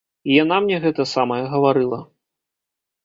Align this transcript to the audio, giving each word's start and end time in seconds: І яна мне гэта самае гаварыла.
І 0.29 0.37
яна 0.43 0.57
мне 0.63 0.79
гэта 0.87 1.05
самае 1.13 1.39
гаварыла. 1.53 1.99